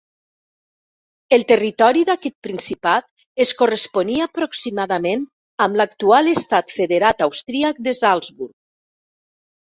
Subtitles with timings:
[1.35, 5.27] El territori d'aquest principat es corresponia aproximadament
[5.65, 8.55] amb l'actual estat federat austríac de Salzburg.